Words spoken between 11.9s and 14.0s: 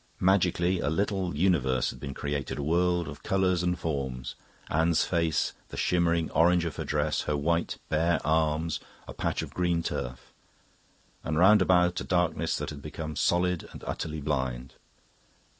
a darkness that had become solid and